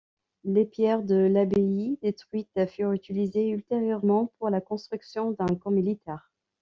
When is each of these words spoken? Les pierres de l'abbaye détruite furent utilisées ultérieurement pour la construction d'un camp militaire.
Les 0.45 0.65
pierres 0.65 1.03
de 1.03 1.13
l'abbaye 1.13 1.99
détruite 2.01 2.65
furent 2.65 2.93
utilisées 2.93 3.49
ultérieurement 3.49 4.31
pour 4.39 4.49
la 4.49 4.59
construction 4.59 5.29
d'un 5.33 5.45
camp 5.45 5.69
militaire. 5.69 6.31